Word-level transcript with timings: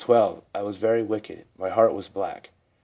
i 0.09 0.35
I 0.55 0.61
was 0.63 0.77
very 0.77 1.03
wicked. 1.03 1.45
My 1.59 1.69
heart 1.69 1.93
was 1.93 2.07
black. 2.07 2.49